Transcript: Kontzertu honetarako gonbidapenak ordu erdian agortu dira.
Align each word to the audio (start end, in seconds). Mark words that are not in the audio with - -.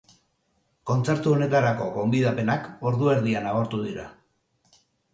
Kontzertu 0.91 1.35
honetarako 1.35 1.91
gonbidapenak 1.99 2.67
ordu 2.93 3.15
erdian 3.15 3.49
agortu 3.55 3.87
dira. 3.89 4.11